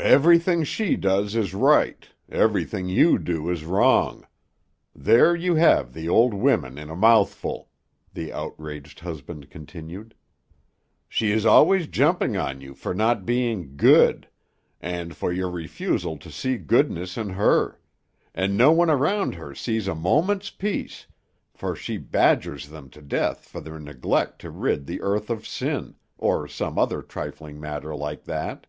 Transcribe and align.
"Everything 0.00 0.62
she 0.62 0.94
does 0.94 1.34
is 1.34 1.52
right; 1.52 2.08
everything 2.28 2.88
you 2.88 3.18
do 3.18 3.50
is 3.50 3.64
wrong, 3.64 4.24
there 4.94 5.34
you 5.34 5.56
have 5.56 5.92
the 5.92 6.08
old 6.08 6.32
women 6.34 6.78
in 6.78 6.88
a 6.88 6.94
mouthful," 6.94 7.68
the 8.14 8.32
outraged 8.32 9.00
husband 9.00 9.50
continued. 9.50 10.14
"She 11.08 11.32
is 11.32 11.44
always 11.44 11.88
jumping 11.88 12.36
on 12.36 12.60
you 12.60 12.74
for 12.74 12.94
not 12.94 13.26
being 13.26 13.76
Good, 13.76 14.28
and 14.80 15.16
for 15.16 15.32
your 15.32 15.50
refusal 15.50 16.16
to 16.18 16.30
see 16.30 16.58
goodness 16.58 17.16
in 17.16 17.30
her; 17.30 17.80
and 18.32 18.56
no 18.56 18.70
one 18.70 18.90
around 18.90 19.34
her 19.34 19.52
sees 19.52 19.88
a 19.88 19.96
moment's 19.96 20.48
peace, 20.50 21.06
for 21.52 21.74
she 21.74 21.96
badgers 21.96 22.68
them 22.68 22.88
to 22.90 23.02
death 23.02 23.48
for 23.48 23.60
their 23.60 23.80
neglect 23.80 24.40
to 24.42 24.50
rid 24.50 24.86
the 24.86 25.00
earth 25.00 25.28
of 25.28 25.44
sin, 25.44 25.96
or 26.16 26.46
some 26.46 26.78
other 26.78 27.02
trifling 27.02 27.58
matter 27.58 27.96
like 27.96 28.24
that. 28.26 28.66